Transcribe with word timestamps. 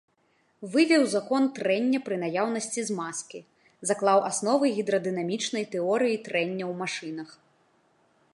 Вывеў 0.75 1.03
закон 1.15 1.43
трэння 1.59 1.99
пры 2.07 2.15
наяўнасці 2.23 2.81
змазкі, 2.89 3.39
заклаў 3.91 4.19
асновы 4.31 4.65
гідрадынамічнай 4.79 5.63
тэорыі 5.77 6.15
трэння 6.31 6.65
ў 6.71 6.73
машынах. 6.83 7.29